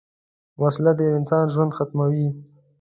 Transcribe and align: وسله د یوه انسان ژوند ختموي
وسله 0.61 0.91
د 0.95 0.99
یوه 1.07 1.17
انسان 1.19 1.45
ژوند 1.53 1.75
ختموي 1.77 2.27